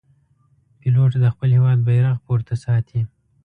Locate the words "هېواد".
1.57-1.79